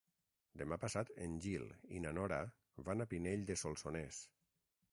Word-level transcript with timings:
Demà 0.61 0.77
passat 0.83 1.11
en 1.25 1.35
Gil 1.43 1.67
i 1.97 2.01
na 2.05 2.15
Nora 2.19 2.39
van 2.89 3.05
a 3.05 3.09
Pinell 3.15 3.47
de 3.51 3.61
Solsonès. 3.65 4.23